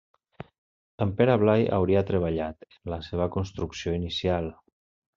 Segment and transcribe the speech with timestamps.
[1.05, 4.55] En Pere Blai hauria treballat en la seva construcció inicial.